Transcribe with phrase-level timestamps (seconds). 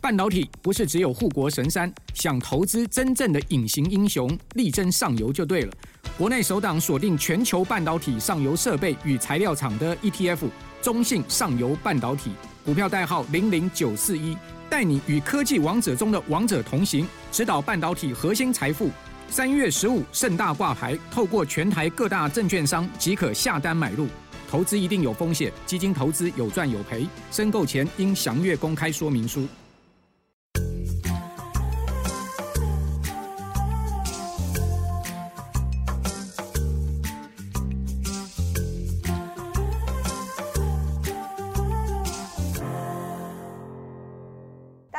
[0.00, 5.72] 半导体不是只有护国神山，想投资真正的隐形英雄，力争上游就对了。
[6.16, 10.48] 国内首档锁定全球半导体上游设备与材料厂的 ETF，
[10.80, 12.30] 中信上游半导体，
[12.64, 14.34] 股票代号零零九四一，
[14.70, 18.90] 带你与科技王者中的王者同行，指导半导体核心财富。
[19.28, 24.08] 三月十五盛大挂牌，透过全台各大证券商即可下单买入。
[24.50, 29.46] 投资一定有风险，基金投资有赚有赔，申购前应详阅公开说明书。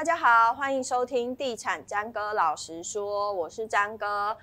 [0.02, 4.36] 大家好，欢迎收听《地产詹哥老实说》，我是詹哥。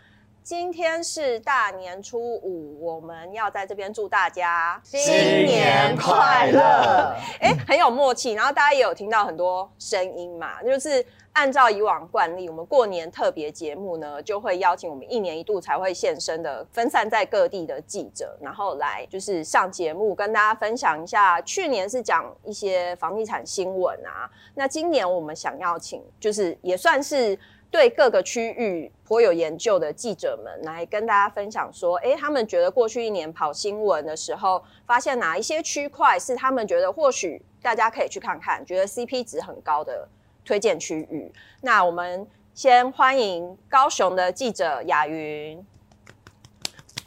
[0.45, 5.01] 今天是大年初五，我们要在这边祝大家新
[5.45, 7.13] 年快乐。
[7.41, 8.35] 哎，很有默契。
[8.35, 11.05] 然后大家也有听到很多声音嘛，就是
[11.39, 21.41] 按照以往惯例，我们过年特别节目呢，就会邀请我们一年一度才会现身的分散在各地的记者，然后来就是上节目跟大家分享一下。
[21.43, 27.39] 去年是讲一些房地产新闻啊，那今年我们想要请，就是也算是。
[27.71, 40.09] 对各个区域颇有研究的记者们来跟大家分享说，诶，他们觉得过去一年跑新闻的时候，发现哪一些区块是他们觉得或许大家可以去看看，觉得 CP 值很高的
[40.49, 41.31] 推荐区域。
[41.61, 45.63] 那我们先欢迎高雄的记者雅云。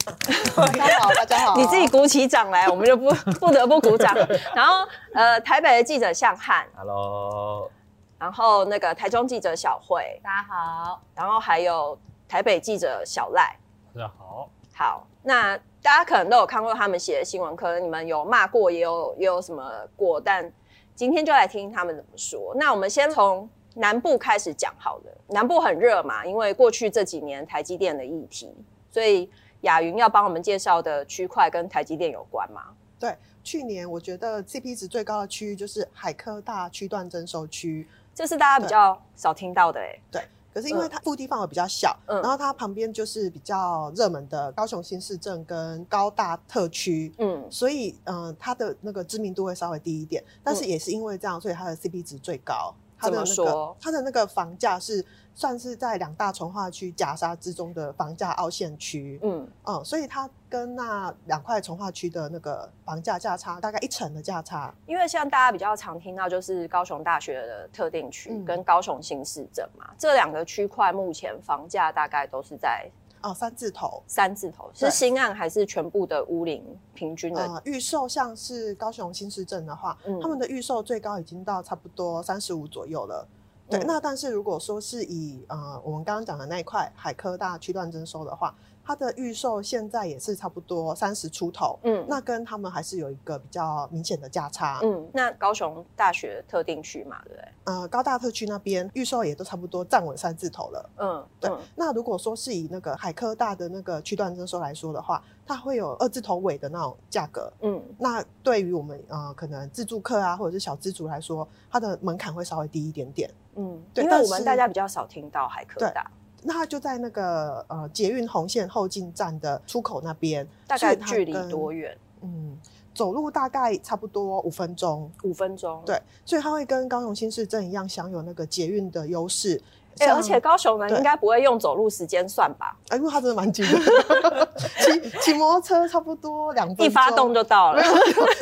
[0.54, 1.56] 大家好，大家好。
[1.56, 4.14] 你自己鼓起掌来，我们就不 不得不鼓掌。
[4.54, 7.68] 然后，呃，台北的记者向汉，Hello。
[8.16, 11.02] 然后那个台中记者小慧，大家好。
[11.12, 11.98] 然后还有
[12.28, 13.56] 台北记者小赖，
[13.92, 14.48] 大家好。
[14.72, 20.52] 好，那大家可能都有看过他们写的新闻，可能你们有骂过，也有也有什么过，但
[20.94, 22.54] 今天就来听听他们怎么说。
[22.56, 25.12] 那我们先从南部开始讲好了。
[25.28, 28.54] 南部很热嘛，因为过去这几年台积电的议题，
[28.90, 29.30] 所以
[29.62, 32.74] 雅云要帮我们介绍的区块跟台积电有关吗？
[32.98, 37.88] 对，去年我觉得 CP 值最高的区域就是海科大区段征收区。
[38.14, 52.74] 这是大家比较少听到的哎，对，可是因为它腹地范围比较小，嗯，然后它旁边就是比较热门的高雄新市镇跟高大特区，嗯，所以嗯、呃，它的那个知名度会稍微低一点，但是也是因为这样，所以它的 CP 值最高。
[52.98, 55.04] 它的那个它的那个房价是
[55.34, 64.74] 算是在两大从化区夹杀之中的房价凹陷区，嗯嗯，所以它跟那两块从化区的那个房价价差大概一成的价差。
[64.86, 72.90] 因为像大家比较常听到就是高雄大学的特定区跟高雄新市镇嘛，嗯、这两个区块目前房价大概都是在。
[73.22, 76.60] 哦，三字头，三字头是新案还是全部的屋龄
[76.92, 77.40] 平均的？
[77.40, 83.24] 呃，预售像是高雄新市镇的话，嗯，他们的预售最高已经到差不多三十五左右了。
[83.72, 88.54] 对，嗯，那但是如果说是以呃我们刚刚讲的那一块海科大区段征收的话。
[88.84, 97.48] 它的预售现在也是差不多三十出头，嗯，那跟他们还是有一个比较明显的价差，嗯，那高雄大学特定区嘛，对不对？
[97.64, 101.50] 呃，高大特区那边预售也都差不多站稳三字头了，嗯，对。
[101.50, 116.10] 嗯、那如果说是以那个海科大的那个区段征收来说的话，它会有二字头尾的那种价格，嗯，那对于我们呃可能自住客啊或者是小资族来说，它的门槛会稍微低一点点，嗯，对，因为我们大家比较少听到海科大。
[116.42, 121.96] 那它就在那个呃捷运红线后进站的出口那边，大概距离多远？
[122.22, 122.58] 嗯，
[122.94, 125.10] 走路大概差不多五分钟。
[125.22, 129.60] 五分钟，对，所以它会跟高雄新市镇一样享有那个捷运的优势。
[129.98, 132.74] 哎、欸，而且高雄人应该不会用走路时间算吧？
[132.88, 134.48] 哎、欸，因为它真的蛮近的，
[134.80, 137.82] 骑骑摩托车差不多两分钟，一发动就到了，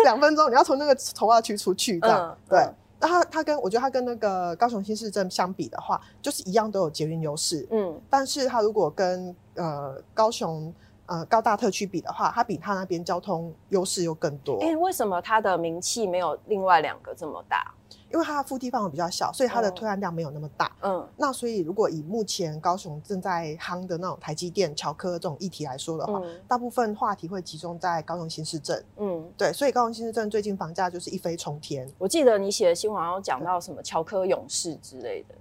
[0.05, 0.49] 两分钟。
[0.49, 2.69] 你要从那个重划区出去，这样、嗯、对。
[3.01, 10.73] 那它它跟我觉得它跟那个高雄新市镇相比的话，就是一样都有捷运优势，嗯，但是它如果跟呃高雄
[11.11, 14.61] 呃高大特区比的话，它比它那边交通优势又更多。
[14.61, 17.75] 哎，为什么它的名气没有另外两个这么大？
[18.13, 20.71] 因为它的腹地范围比较小，所以它的推案量没有那么大。
[20.83, 28.85] 嗯，那所以如果以目前高雄正在夯的那种台积电、乔科这种议题来说的话，嗯、大部分话题会集中在高雄新市镇。
[28.99, 31.89] 嗯，对，所以高雄新市镇最近房价就是一飞冲天。
[31.99, 35.35] 我记得你写的新闻好像讲到什么乔科勇士之类的。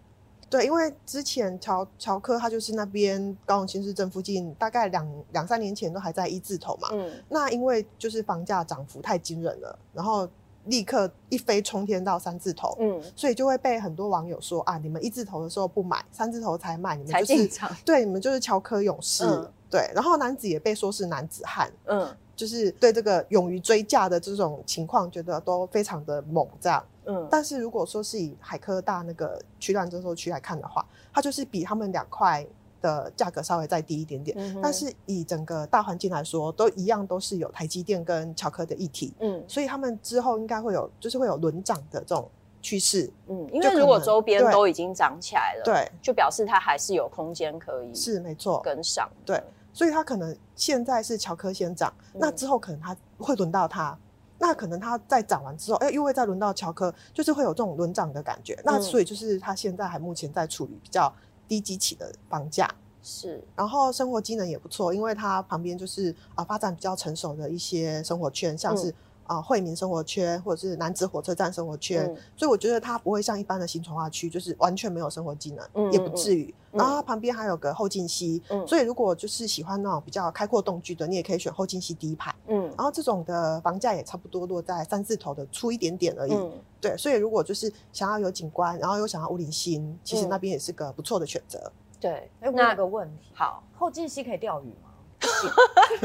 [0.49, 6.89] 对，因为之前乔乔科他就是那边高雄新市镇附近，大概两两三年前都还在一字头嘛。
[6.91, 10.27] 嗯，那因为就是房价涨幅太惊人了，然后。
[10.65, 17.49] 立刻一飞冲天到三字头，嗯，所以就会被很多网友说啊，你们一字头的时候不买，三字头才买，你们就是
[17.83, 19.89] 对，你们就是乔科勇士，嗯、对。
[19.95, 32.45] 然后男子也被说是男子汉，嗯，就是对这个勇于追价的这种情况，觉得都非常的猛，这样，嗯，但是如果说是以海科大那个区段征收区来看的话，它就是比他们两块
[32.81, 34.37] 的价格稍微再低一点点。
[34.39, 39.13] 嗯、哼但是以整个大环境来说，都一样都是有台积电跟巧科的议题。
[39.19, 42.29] 嗯，所以他们之后应该会有，就是会有轮涨的这种
[42.61, 43.11] 趋势。
[43.27, 49.09] 嗯，因为如果周边都已经涨起来了，对，就表示它还是有空间可以是没错跟上。
[49.25, 49.41] 对，
[49.73, 53.97] 所以它可能现在是乔科先涨，嗯、那之后可能它会轮到它。
[54.39, 58.53] 那可能它在涨完之后，哎、欸，又会再轮到乔科，就是会有这种轮涨的感觉。
[58.53, 61.13] 嗯、那所以就是它现在还目前在处于比较
[61.47, 62.69] 低基期的房价，
[63.03, 63.43] 是。
[63.55, 68.93] 然后生活机能也不错，因为它旁边就是啊发展比较成熟的一些生活圈，像是、
[69.29, 69.37] 嗯。
[69.37, 76.51] 啊，惠民生活圈或者是南子火车站生活圈，嗯、所以我觉得它不会像一般的新从化区，就是完全没有生活机能，嗯、也不至于。
[76.71, 82.33] 嗯、然后它旁边还有个后劲溪，嗯、所以如果就是喜欢那种比较开阔动距的，你也可以选后劲溪第一排。
[82.47, 86.33] 嗯，然后这种的房价也差不多落在三四头的出一点点而已。
[86.33, 86.51] 嗯、
[86.81, 91.71] 对，所以如果就是想要有景观，然后又想要屋林新，其实那边也是个不错的选择。
[91.99, 94.88] 对，哎，我有个问题，好，后劲溪可以钓鱼吗？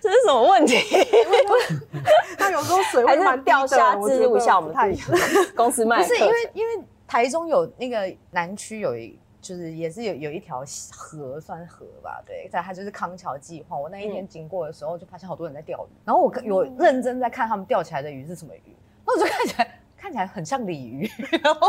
[0.00, 0.76] 这是什么问题？
[2.38, 4.92] 他有时候水会蛮掉下，置入一下我们太
[5.56, 5.96] 公司卖。
[5.96, 13.76] 不是因为因为台中有那个南区有一就是也是有有一条河算河吧，对，在它就是康桥计划。
[13.78, 18.76] 我那一天经过的时候就发现好多人在钓鱼，然后我有认真在看他们钓起来的鱼是什么鱼，
[19.06, 21.10] 那我就看起来看起来很像鲤鱼。
[21.42, 21.68] 然后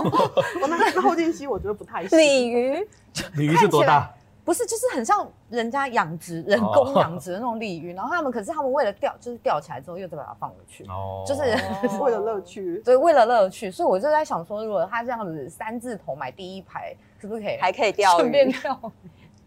[0.62, 2.88] 我们那后劲溪我觉得不太像鲤鱼，
[3.36, 4.10] 鲤鱼是多大？
[4.46, 11.42] 不是，就是很像人家养殖、人工养殖的那种鲤鱼，然后他们可是他们为了钓，就是钓起来之后又再把它放回去，哦就是
[12.00, 12.80] 为了乐趣。
[12.86, 18.20] 对，为了乐趣，所以我就在想说，如果他这样子三字头买第一排，是不是可以还可以钓鱼？
[18.20, 18.80] 顺便钓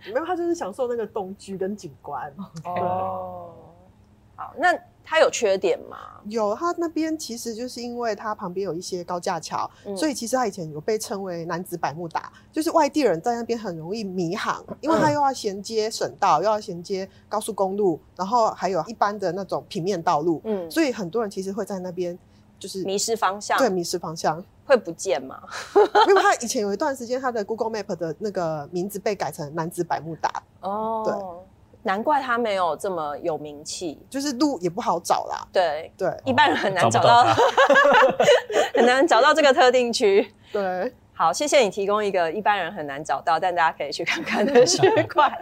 [0.04, 0.12] 鱼？
[0.12, 2.32] 没有，他就是享受那个栋距跟景观。
[2.64, 3.50] 哦，
[4.34, 4.76] 好，那。
[5.10, 5.96] 它有缺点吗？
[6.24, 22.18] 有，它那边其实就是因为它旁边有一些高架桥，嗯、所以其实它以前有被称为男子百慕达，就是外地人在那边很容易迷航，因为它又要衔接省道，嗯、又要衔接高速公路，然后还有一般的那种平面道路，嗯，所以很多人其实会在那边
[22.58, 25.40] 就是迷失方向，对，迷失方向会不见吗？
[26.06, 31.14] 因为他以前有一段时间，他的 Google Map 的那个名字被改成男子百慕达，哦，对。
[31.88, 35.48] 难怪他没有这么有名气，就是路也不好找啦。
[35.50, 37.24] 对对，一般人很难找到，
[38.76, 40.30] 很难找到这个特定区。
[40.52, 45.32] 对，好，谢谢你提供一个一般人很难找到，但大家可以去看看的区块。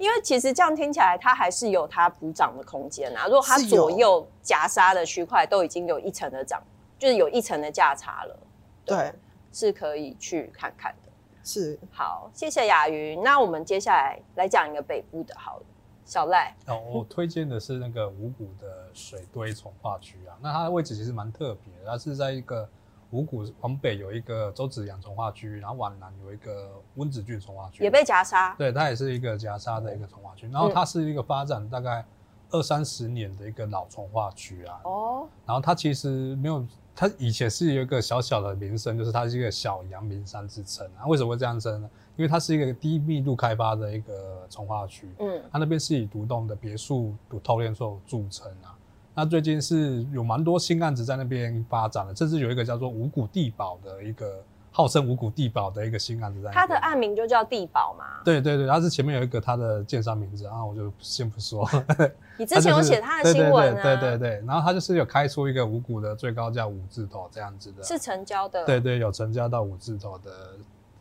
[0.00, 3.26] 因为其实这样听起来，它还是有它补涨的空间啊。
[3.26, 6.60] 如果它左右夹杀的区块都已经有一层的涨，
[6.98, 8.36] 就是有一层的价差了，
[8.84, 9.12] 对，对
[9.52, 11.07] 是可以去看看的。
[11.48, 13.22] 是，好，谢谢雅云。
[13.22, 15.64] 那我们接下来来讲一个北部的，好了，
[16.04, 16.54] 小赖。
[16.66, 20.36] 哦，我推荐的是那个五股的水堆从化区啊。
[20.42, 22.68] 那它的位置其实蛮特别的，它是在一个
[23.12, 28.54] 五股往北有一个周子阳从化区，然后往南有一个温子俊从化区，也被夹杀。
[28.58, 30.46] 对，它也是一个夹杀的一个从化区。
[30.50, 32.04] 然后它是一个发展大概
[32.50, 34.80] 二三十年的一个老从化区啊。
[34.84, 35.26] 哦。
[35.46, 36.62] 然后它其实没有。
[37.00, 41.06] 它以前是有一个小小的名声，就是它是一个小阳明山之称啊。
[41.06, 41.88] 为什么会这样称呢？
[42.16, 48.74] 因为它是一个低密度开发的一个从化区，嗯，它那边是以独栋的别墅、独透天厝著称啊。
[49.14, 54.42] 那最近是有蛮多新案子在那边发展的，甚至有一个叫做五谷地堡的一个。
[54.78, 58.04] 号称五股地堡的一个新案子在，它的案名就叫地堡嘛？
[58.24, 61.68] 对对对，它是前面有一个它的建商名字然啊，我就先不说。
[62.38, 63.82] 你之前有写它的新闻啊？
[63.82, 68.64] 对对对，然后它就是有开出一个五股的最高价五字头这样子的，是成交的。
[68.64, 70.30] 对对，有成交到五字头的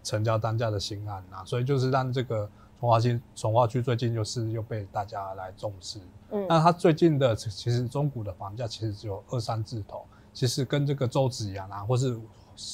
[0.03, 5.99] 成交单价的新案啊，所以就是让这个从化区从化区最近就是又被大家来重视。
[6.31, 10.03] 嗯，那它最近的其实中古的房价其实只有二三字头，
[10.33, 12.19] 其实跟这个周子阳啊，或是。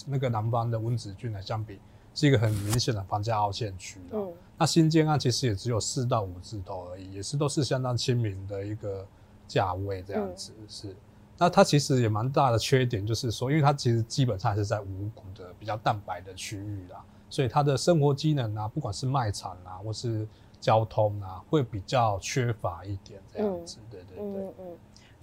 [0.08, 1.80] 那个南方的温子郡来相比，
[2.14, 4.00] 是一个很明显的房价凹陷区。
[4.12, 9.06] 嗯，那新建案其实也只有四到五字头而已，也是都是相当亲民的一个
[9.48, 10.54] 价位这样子。
[10.60, 10.96] 嗯、是，
[11.38, 20.28] 那它其实也蛮大的缺点，就是说，因为它其实基本上还是在五股的比较蛋白的区域啦，所以它的生活机能啊，不管是卖场啊，或是
[20.62, 23.78] 交通啊，会比较缺乏一点这样子。
[23.82, 24.24] 嗯、对对对。
[24.24, 24.66] 嗯嗯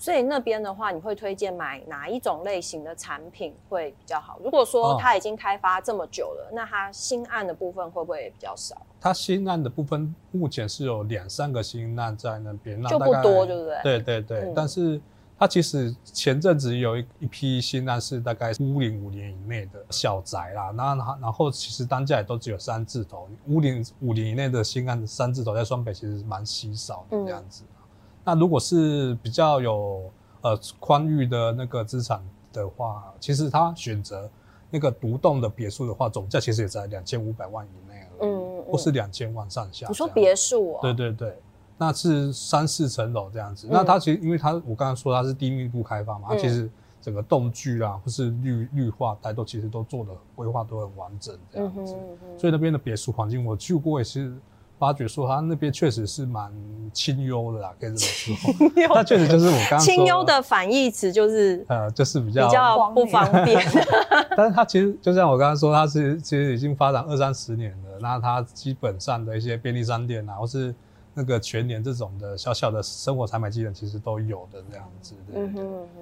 [0.00, 4.40] 所以那边的话，你会推荐买哪一种类型的产品会比较好？
[4.42, 8.80] 如果说它已经开发这么久了，哦、那它新案的部分会不会比较少？
[8.98, 13.82] 它新案的部分目前是有两三个新案在那边，就不多，对不对？
[13.82, 14.98] 对对对，嗯、但是
[15.38, 27.64] 它其实前阵子有一一批新案是大概五零五年以内的小宅啦，然后然后其实单价也都只有三字头，五零五年以内的新案三字头在双北其实蛮稀少的这样子。
[27.64, 27.76] 嗯
[28.24, 30.10] 那如果是比较有
[30.42, 32.22] 呃宽裕的那个资产
[32.52, 34.28] 的话，其实他选择
[34.70, 39.86] 那个独栋的别墅的话，总价其实也在两千五百万以内了，嗯，嗯，或是两千万上下。
[39.88, 40.78] 你说别墅哦？
[40.82, 41.38] 对对对，
[41.78, 43.66] 那是三四层楼这样子。
[43.66, 51.94] 嗯、那它其实因为它我刚刚说它是低密度开发嘛，它其实整个栋距啊，或是绿绿化带都其实都做的规划都很完整这样子。
[51.94, 54.36] 嗯嗯嗯、所以那边的别墅环境我去过也是。
[54.80, 56.50] 发觉说他那边确实是蛮
[56.90, 58.94] 清幽的啦，可以这么说。
[58.94, 63.62] 他确实就是我刚刚说清幽的反义词就是呃，就是比较比较不方便。
[64.34, 67.98] 但是它其实就像我刚刚说，它是其实已经发展二三十年了。
[68.00, 70.74] 那它基本上的一些便利商店啊，或是
[71.12, 75.14] 那个全年这种的小小的生活采买机能，其实都有的这样子。
[75.30, 75.62] 对对对。
[75.62, 76.00] 嗯哼嗯哼。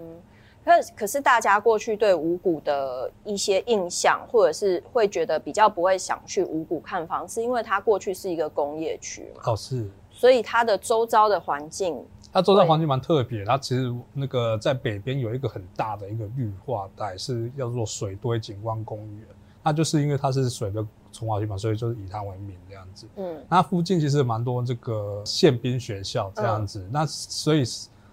[0.69, 9.43] 可可是大家过去对五股的一些印象，或者是会觉得比较不会想去五股看房，是因为它过去是一个工业区嘛？
[9.47, 9.89] 哦，是。
[10.11, 13.45] 所以它的周遭的环境，它周遭环境蛮特别。
[13.45, 19.27] 它其实那个在北边有一个很大的一个绿化带，是叫做水堆景观公园。
[19.63, 23.07] 那就是因为它是水的重划区嘛，所以就是以它为名这样子。
[23.17, 23.43] 嗯。
[23.49, 27.65] 那附近其实蛮多这个宪兵学校这样子，嗯、那所以。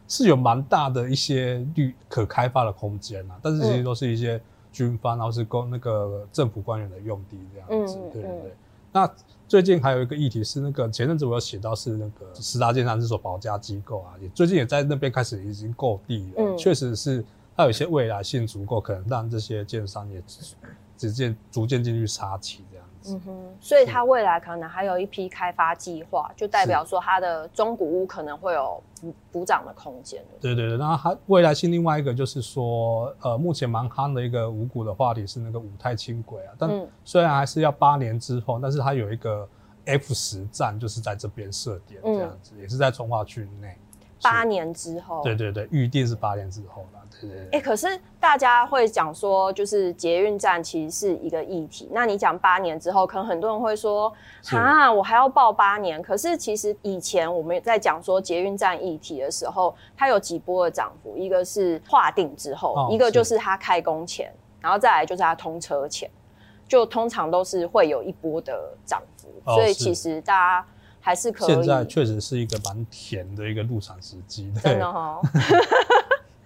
[0.08, 4.40] 是有蛮大的一些绿可开发的空间啊，但是其实都是一些
[4.72, 8.54] 军方，然后是公那个政府官员的用地这样子，对对对。
[8.92, 9.10] 那
[9.48, 17.24] 最近还有一个议题是那个前阵子我有写到是那个十大建商这所保家机构啊，也最近也在那边开始已经购地了，确实是
[17.58, 20.22] 它有一些未来性足够，可能让这些建商也
[20.98, 22.75] 直接逐渐进去插旗这样。
[23.08, 30.24] 嗯哼，所以它未来可能还有一批开发计划，就代表说它的中古屋可能会有补补涨的空间。
[30.40, 39.48] 对对对，然后它未来性另外一个就是说，呃，目前蛮夯的一个五股的话题是那个五泰轻轨啊，但虽然还是要八年之后，但是它有一个
[39.86, 43.78] F 十站就是在这边设点这样子，嗯、也是在从化区内。
[44.24, 47.00] 八年之后，对对对，预定是八年之后了。
[47.22, 47.46] 对对对。
[47.46, 47.88] 哎、欸，可是
[48.20, 51.90] 大家会讲说，就是捷运站其实是一个议题。
[51.92, 54.12] 那你讲八年之后，可能很多人会说，
[54.52, 56.02] 啊，我还要报八年。
[56.02, 66.10] 可是其实以前我们在讲说捷运站议题的时候，它有几波的涨幅，一个是划定之后，哦、一个就是它开工前，然后再来就是它通车前，
[66.68, 69.28] 就通常都是会有一波的涨幅。
[69.46, 70.66] 哦、所以其实大家。
[71.06, 71.48] 还是可以。
[71.50, 75.22] 现在确实是一个蛮甜的一个入场时机，真的哈。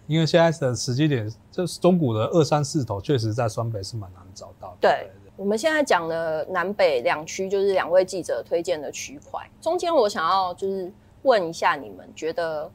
[0.09, 4.77] 因为现在的时机点，就是中股的二三四头，确实在双北是蛮难找到的。
[4.81, 9.39] 对，我们现在讲的南北两区，就是两位记者推荐的区块。
[9.61, 12.67] 中间我想要就是问一下，你们觉得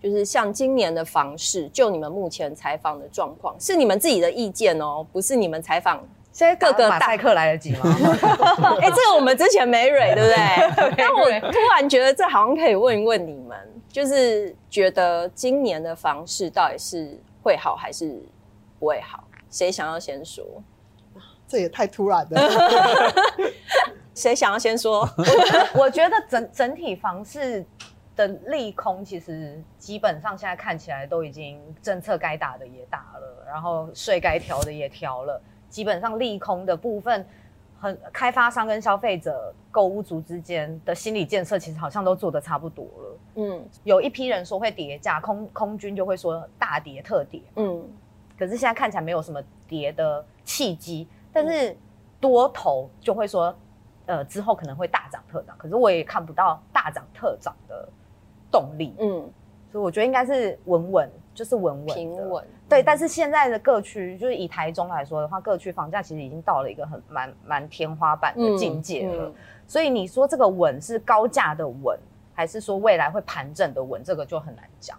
[0.00, 6.00] 就是像今年的房市，就你们目前采访的状况，是你们自己的意见哦，不是你们采访。
[6.30, 7.80] 现在各个马赛克来得及吗？
[8.78, 10.94] 哎、欸，这个我们之前没蕊，对不对？
[10.96, 13.58] 但我突然觉得这好像可以问一问你们，
[13.96, 18.22] 就是觉得今年的房市到底是会好还是
[18.78, 19.26] 不会好？
[19.48, 20.44] 谁想要先说？
[21.48, 22.50] 这也太突然了。
[24.14, 25.08] 谁想要先说？
[25.74, 27.64] 我觉得整整体房市
[28.14, 35.40] 的利空，其实基本上现在看起来都已经政策该打的也打了，然后税该调的也调了。
[35.70, 37.26] 基本上利空的部分，
[37.78, 43.18] 很开发商跟消费者、购物族之间的心理建设，其实好像都做的差不多了。
[43.36, 47.42] 嗯，有一批人说会叠价，空空军就会说大叠特叠。
[47.56, 47.86] 嗯，
[48.38, 51.76] 可是现在看起来没有什么叠的契机，但是
[52.18, 53.54] 多头就会说，
[54.06, 55.54] 呃，之后可能会大涨特涨。
[55.58, 57.88] 可是我也看不到大涨特涨的
[58.50, 58.94] 动力。
[58.98, 59.30] 嗯，
[59.70, 62.44] 所以我觉得应该是稳稳，就是稳稳平稳。
[62.68, 69.26] 对，但是现在的各区，就是以台中来说的话，各区房价其实已经到了一个很蛮蛮天花板的境界了。
[69.26, 69.34] 嗯嗯、
[69.68, 71.96] 所以你说这个稳是高价的稳，
[72.34, 74.98] 还是说未来会盘整的稳，这个就很难讲。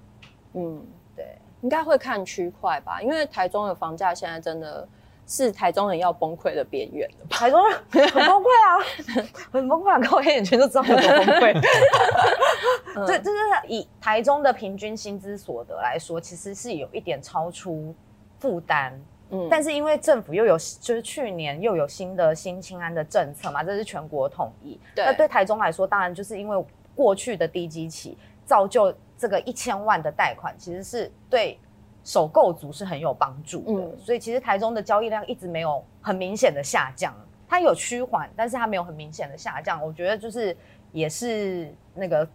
[0.54, 0.82] 嗯，
[1.16, 4.88] 对，应该会看区块吧，因为台中的房价现在真的。
[5.28, 7.26] 是台中人要崩溃的边缘了。
[7.30, 8.80] 台中人很崩溃啊，
[9.52, 11.54] 很崩溃啊，看我黑眼圈就知道有多崩溃。
[13.06, 17.94] 对，就是以台中的平均薪资所得来说，其实是有一点超出
[18.40, 19.00] 负担。
[19.30, 24.80] 嗯，但是因为政府又有，就是去年又有新的新青安的政策嘛，这是全国统一。
[24.96, 26.66] 对，那对台中来说，当然就是因为
[26.96, 31.60] 过去的低基期，造就这个一千万的贷款，其实是对。
[32.08, 37.14] 首购族是很有帮助的，嗯、所以其实台中的交易量一直没有很明显的下降，
[37.50, 39.86] 它有趋缓，但是它没有很明显的下降。
[39.86, 40.56] 我觉得就是
[40.94, 42.26] 也是那个，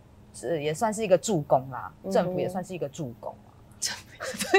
[0.43, 3.35] 呃，也算是一个助攻啦，嗯、政府也算是一个助攻。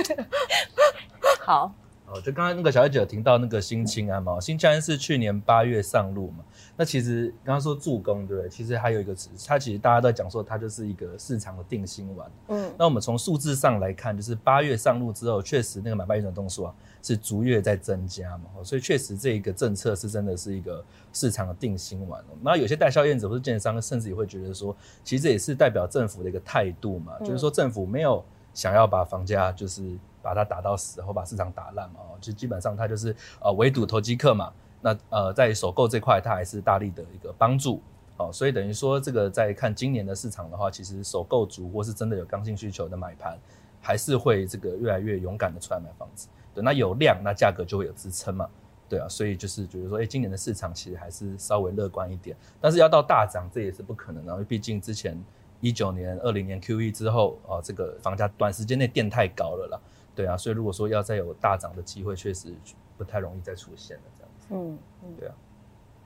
[1.45, 1.71] 好，
[2.13, 4.39] 哦，就刚刚那个小姐姐有听到那个新青安嘛？
[4.39, 6.43] 新青安是去年八月上路嘛？
[6.77, 8.49] 那其实刚刚说助攻对不对？
[8.49, 12.31] 其实还有一个词，它其实大家都在讲说它就是一个市场的定心丸。
[12.49, 22.23] 嗯，那我们从数字上来看，就是八月上路之后，确实那个买卖运转动数啊是逐月在增加嘛，所以确实这一个政策是真的是一个市场的定心丸。
[22.41, 29.81] 那有些代销业者或是建商，甚至也会觉得说，其实也是代表政府的一个态度嘛，就是说政府没有想要把房价就是。
[30.23, 31.99] 把它打到死，然后把市场打烂嘛？
[31.99, 34.51] 哦，就基本上它就是呃围堵投机客嘛。
[34.81, 37.81] 那呃在首购这块，它还是大力的一个帮助
[38.17, 38.31] 哦。
[38.33, 43.37] 所以等于说，这个在看今年的市场的话，其实首购族或是真的有刚性需求的买盘，
[43.81, 46.27] 还是会这个越来越勇敢的出来买房子。
[46.53, 48.49] 对，那有量，那价格就会有支撑嘛。
[48.89, 52.35] 对啊，所以就是觉得说，哎，今年的市场其实还是稍微乐观一点。
[52.61, 55.17] 但是要到大涨，这也是不可能的，因为毕竟之前
[55.61, 59.79] 一九年、二零年 QE 之后，哦，这个房价短时间内垫太高了啦。
[60.15, 62.53] 对啊，所以如果说要再有大涨的机会，确实
[62.97, 64.47] 不太容易再出现了这样子。
[64.51, 65.35] 嗯嗯，对啊。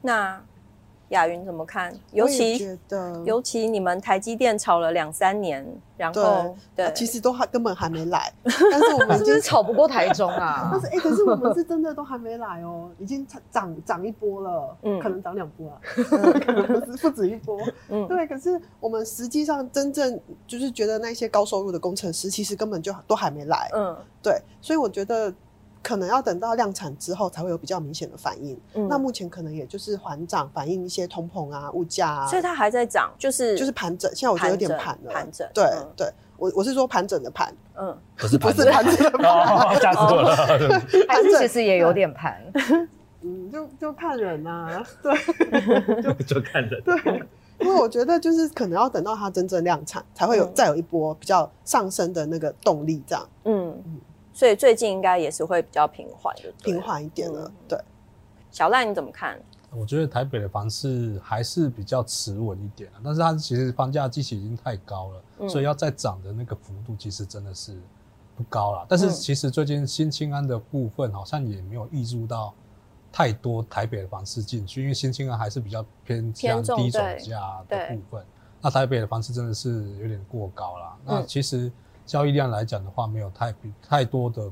[0.01, 0.43] 那
[1.09, 1.93] 雅云怎么看？
[2.11, 10.69] 尤其觉得，尤其你们台积电炒了两三年，然后对，对其实都还根本还没来， 但是我们就是炒不过台中啊。
[10.73, 17.57] 但是哎、欸，可是我们是真的都还没来哦，已经涨涨一波了，嗯，可能涨两波了，嗯、 可能不是不止一波。
[17.89, 18.27] 嗯，对。
[18.27, 23.69] 可是我们实际上真正就是觉得那些高收入的工程师，其实根本就都还没来。
[23.73, 24.41] 嗯，对。
[24.61, 25.33] 所以我觉得。
[25.87, 28.59] 可能要等到量产之后才会有比较明显的反应。
[28.73, 32.27] 嗯，那目前可能也就是缓涨，反映一些通膨啊、物价啊。
[32.27, 34.13] 所以它还在涨，就是就是盘整。
[34.13, 35.13] 现在我觉得有点盘了。
[35.13, 35.47] 盘整。
[35.53, 37.55] 对、嗯、对，我我是说盘整的盘。
[37.77, 38.65] 嗯，不是盘整。
[38.65, 39.79] 不是盘整的盘。
[39.79, 40.35] 吓死我了。
[41.07, 42.43] 还是其实也有点盘。
[43.21, 44.85] 嗯，就就看人啊。
[45.01, 45.15] 对。
[46.03, 46.83] 就就看人。
[46.83, 47.25] 对，
[47.59, 53.25] 因为我觉得就是可能要等到它真正量产，才会有、嗯、再有一波比较上升的那个动力，这样。
[53.45, 54.01] 嗯嗯。
[54.37, 57.45] 所以最近应该也是会比较平缓，的平缓一点了。
[57.47, 57.79] 嗯、对，
[58.51, 59.35] 小赖你怎么看？
[59.71, 67.75] 我觉得台北的房市还是比较持稳一点，但是它其实房价基期已经太高了，嗯、所以要再涨的那个幅度其实真的是
[68.35, 68.85] 不高了。
[68.87, 72.53] 但是其实最近新青安的部分好像也没有挹注到
[73.11, 78.23] 太多台北的房市进去，因为新青安还是比较偏向低总价的部分。
[78.61, 80.95] 那台北的房市真的是有点过高了。
[81.03, 81.71] 那其实。
[82.07, 84.49] 交易量来讲的话，没有太太多的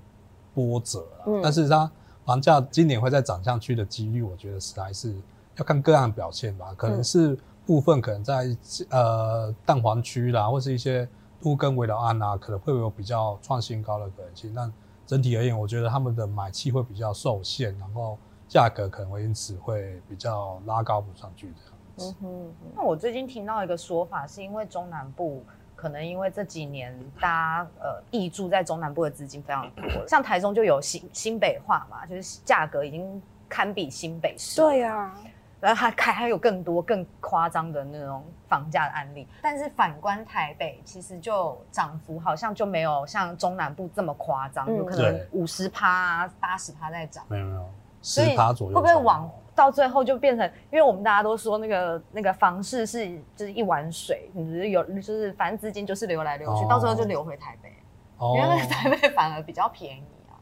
[0.54, 1.24] 波折了。
[1.28, 1.90] 嗯、但是它
[2.26, 5.16] 房价今年会再涨上去的几率，我觉得是还是
[5.56, 6.74] 要看个案表现吧。
[6.76, 8.56] 可能是部分可能在
[8.90, 11.08] 呃蛋黄区啦，或是一些
[11.42, 14.54] 都更危老案啊，可能会有比较创新高的可能性。
[14.54, 14.72] 但
[15.08, 18.18] 整体而言，我觉得他们的买气会比较受限，然后
[18.50, 22.16] 价格可能会因此会比较拉高不上去这样子。
[22.22, 25.42] 嗯哼，那我最近听到一个说法，是因为中南部。
[25.86, 34.60] 可能因为这几年大家呃溢注在中南部的资金非常多，像台中就有新新北化嘛，就是价格已经堪比新北市。
[34.60, 35.18] 对呀、啊，
[35.62, 39.28] 然后还还还有更多更夸张的那种房价的案例。
[39.44, 47.24] 但是反观台北，其实就涨幅好像就没有像中南部这么夸张，有、嗯、可能五十趴、八十趴在涨。
[47.28, 47.70] 没有没有，
[48.06, 48.76] 十趴左右。
[48.76, 49.30] 会不会往？
[49.56, 57.70] 到最后就变成，因为我们大家都说那个那个房市是就是一碗水，你只是有就是反正资金就是流来流去，哦、到最后就流回台北，
[58.18, 60.36] 哦、因为台北反而比较便宜啊。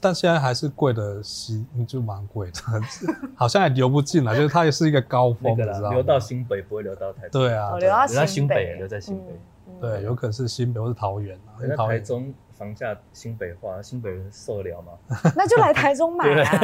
[0.00, 2.60] 但现在还是贵的西，就蛮贵的，
[3.38, 7.28] 好像也流不进来， 就是它也是一个高峰，知道流到新北不会流到台北。
[7.28, 9.40] 对啊，流到新北，留在新北。
[9.80, 14.92] 对，有可能是新北或是桃园啊，因为台中房价新北化，新北人受得了吗？
[15.34, 16.58] 那就来台中买啊。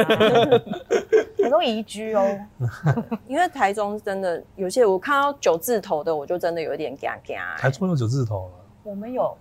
[1.37, 2.25] 台中 宜居哦，
[3.27, 7.35] 因为台中真的有些我看到九字头的，我就真的有点惊惊。
[7.57, 8.53] 台中有九字头了，
[8.83, 9.35] 我们有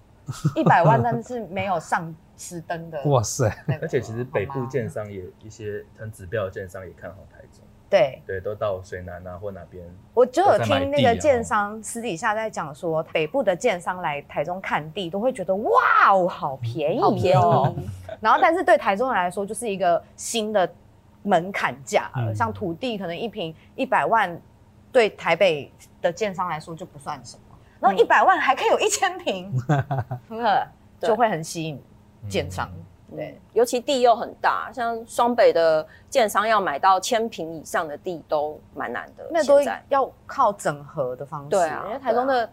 [0.55, 3.03] 一百万，但是没有上实登的。
[3.05, 3.49] 哇塞！
[3.81, 7.63] 而且其实北部建商也一些很指标的建商也看好台中。
[7.89, 9.85] 对对，都到水南啊或哪边。
[10.15, 15.71] 我就有听那个建商私底下在讲说，北部的建商来台中看地，都会觉得哇
[16.13, 17.87] 哦，好便宜，好便宜。
[18.21, 20.71] 然后，但是对台中人来说，就是一个新的。
[21.29, 24.41] 门槛价了，嗯、像土地可能一平一百万，
[24.93, 25.69] 对台北
[26.01, 27.43] 的建商来说就不算什么。
[27.81, 29.53] 然后一百万还可以有一千平，
[31.01, 31.83] 就会很吸引
[32.29, 32.71] 建商。
[32.73, 39.29] 嗯、对，尤其地又很大，像双北的建商要买到千坪以上的地都蛮难的。
[39.31, 41.51] 那都要靠整合的方式。
[41.51, 42.49] 对啊，因为台中的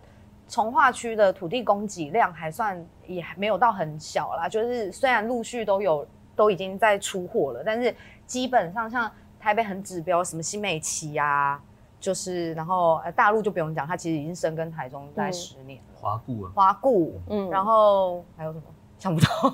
[0.47, 7.95] 从化区的土地供给量还算也还没有到很小啦，就是虽然陆续都有都已经在出货了，但是。
[8.25, 11.61] 基本上像台北很指标，什么新美齐啊，
[11.99, 15.99] 就是然后呃大陆就不用讲，它其实已经深耕台中大概十年了。
[15.99, 18.63] 华固啊，华固，嗯，然后还有什么
[18.97, 19.53] 想不到？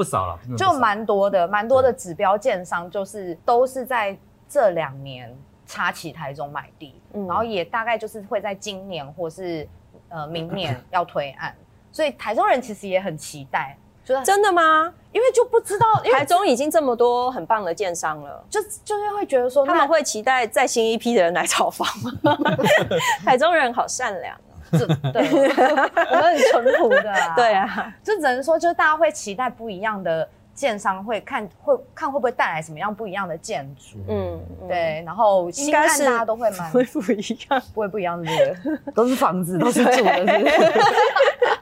[0.00, 4.16] 不少了，就蛮多的，蛮多的指标建商就是都是在
[4.48, 5.36] 这两年
[5.66, 9.68] 插旗台中买地，嗯、然后也大概就是会在今年或是
[10.08, 11.54] 呃明年 要推案，
[11.92, 13.76] 所以台中人其实也很期待。
[14.24, 14.92] 真的吗？
[15.12, 21.86] 因为就不知道，台中已经这么多很棒的建商了，就就是会觉得说他们会期待再新一批的人来炒房
[22.24, 22.36] 吗？
[23.22, 24.34] 台中人好善良。
[24.70, 27.34] 对，我们很淳朴的、啊。
[27.36, 33.98] 对啊， 就只能说，就是大家会期待不一样的建商，会看会看会不会带来什么样不一样的建筑。
[34.08, 35.02] 嗯，对。
[35.04, 38.30] 然后应该是大家都会买会不一样，不会不一样的，
[38.94, 40.24] 都是房子，都是住的。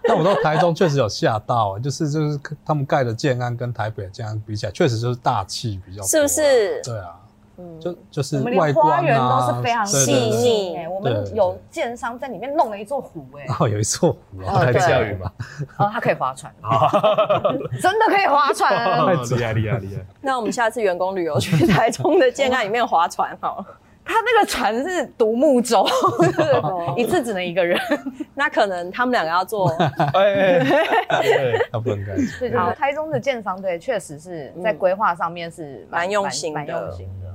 [0.04, 6.80] 那我到台中确实有吓到，就是就是他们盖的建安跟台北的建安比起来，确实就是大气比较多，是不是？
[6.82, 7.14] 对啊。
[7.80, 15.32] 就就是外观花园都是非常细腻，哎我们有建商在里面弄了一座湖，哎，哦，有一座湖，还可以下雨吗？
[15.78, 16.52] 哦，它可以划船，
[17.82, 20.04] 真的可以划船，厉害厉害厉害！
[20.20, 23.66] 那我们下次员工旅游去台中的建案里面划船好了。
[24.10, 25.86] 他那个船是独木舟，
[26.96, 27.78] 一次只能一个人，
[28.34, 29.68] 那可能他们两个要坐。
[30.14, 30.58] 哎，
[31.70, 32.16] 他不能干。
[32.40, 36.54] 对，就是台中的建商，队，确实是在规划上面是蛮用心。
[36.54, 37.27] 蛮用心的。